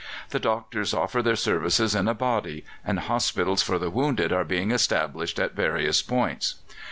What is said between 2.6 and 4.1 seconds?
and hospitals for the